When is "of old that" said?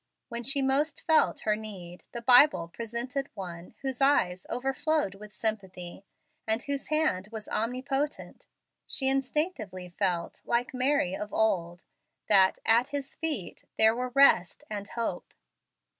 11.15-12.57